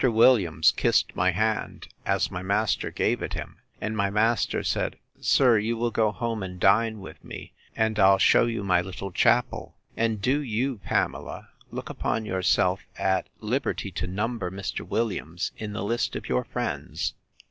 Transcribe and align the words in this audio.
Williams 0.11 0.71
kissed 0.71 1.15
my 1.15 1.29
hand, 1.29 1.87
as 2.07 2.31
my 2.31 2.41
master 2.41 2.89
gave 2.89 3.21
it 3.21 3.33
him; 3.35 3.57
and 3.79 3.95
my 3.95 4.09
master 4.09 4.63
said, 4.63 4.95
Sir, 5.19 5.59
you 5.59 5.77
will 5.77 5.91
go 5.91 6.11
home 6.11 6.41
and 6.41 6.59
dine 6.59 7.01
with 7.01 7.23
me, 7.23 7.53
and 7.75 7.99
I'll 7.99 8.17
shew 8.17 8.47
you 8.47 8.63
my 8.63 8.81
little 8.81 9.11
chapel; 9.11 9.75
and 9.95 10.19
do 10.19 10.39
you, 10.41 10.79
Pamela, 10.79 11.49
look 11.69 11.91
upon 11.91 12.25
yourself 12.25 12.81
at 12.97 13.29
liberty 13.41 13.91
to 13.91 14.07
number 14.07 14.49
Mr. 14.49 14.79
Williams 14.83 15.51
in 15.57 15.73
the 15.73 15.83
list 15.83 16.15
of 16.15 16.27
your 16.27 16.45
friends. 16.45 17.13